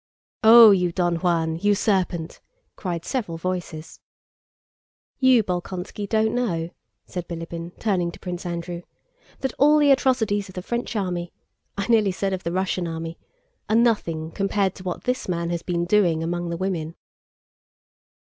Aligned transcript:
"Oh, 0.43 0.71
you 0.71 0.91
Don 0.91 1.17
Juan! 1.17 1.57
You 1.57 1.75
serpent!" 1.75 2.41
cried 2.75 3.05
several 3.05 3.37
voices. 3.37 3.99
"You, 5.19 5.43
Bolkónski, 5.43 6.09
don't 6.09 6.33
know," 6.33 6.71
said 7.05 7.27
Bilíbin 7.27 7.77
turning 7.77 8.09
to 8.11 8.19
Prince 8.19 8.43
Andrew, 8.43 8.81
"that 9.41 9.53
all 9.59 9.77
the 9.77 9.91
atrocities 9.91 10.49
of 10.49 10.55
the 10.55 10.63
French 10.63 10.95
army 10.95 11.31
(I 11.77 11.85
nearly 11.85 12.11
said 12.11 12.33
of 12.33 12.41
the 12.41 12.51
Russian 12.51 12.87
army) 12.87 13.19
are 13.69 13.75
nothing 13.75 14.31
compared 14.31 14.73
to 14.77 14.83
what 14.83 15.03
this 15.03 15.29
man 15.29 15.51
has 15.51 15.61
been 15.61 15.85
doing 15.85 16.23
among 16.23 16.49
the 16.49 16.57
women!" 16.57 16.95